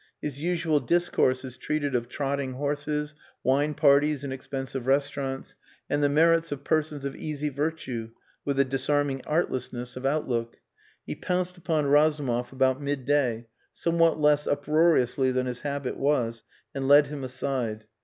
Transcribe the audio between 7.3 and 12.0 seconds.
virtue, with a disarming artlessness of outlook. He pounced upon